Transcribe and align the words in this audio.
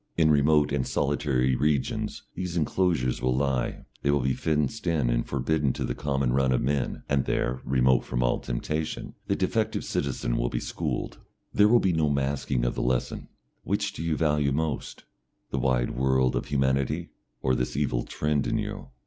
In 0.17 0.31
remote 0.31 0.71
and 0.71 0.87
solitary 0.87 1.55
regions 1.55 2.23
these 2.33 2.57
enclosures 2.57 3.21
will 3.21 3.35
lie, 3.35 3.85
they 4.01 4.09
will 4.09 4.21
be 4.23 4.33
fenced 4.33 4.87
in 4.87 5.11
and 5.11 5.23
forbidden 5.27 5.73
to 5.73 5.83
the 5.85 5.93
common 5.93 6.33
run 6.33 6.51
of 6.51 6.59
men, 6.63 7.03
and 7.07 7.25
there, 7.25 7.61
remote 7.63 8.03
from 8.03 8.23
all 8.23 8.39
temptation, 8.39 9.13
the 9.27 9.35
defective 9.35 9.85
citizen 9.85 10.37
will 10.37 10.49
be 10.49 10.59
schooled. 10.59 11.19
There 11.53 11.67
will 11.67 11.79
be 11.79 11.93
no 11.93 12.09
masking 12.09 12.65
of 12.65 12.73
the 12.73 12.81
lesson; 12.81 13.27
"which 13.63 13.93
do 13.93 14.01
you 14.01 14.17
value 14.17 14.51
most, 14.51 15.03
the 15.51 15.59
wide 15.59 15.91
world 15.91 16.35
of 16.35 16.45
humanity, 16.47 17.09
or 17.43 17.53
this 17.53 17.77
evil 17.77 18.01
trend 18.01 18.47
in 18.47 18.57
you?" 18.57 18.87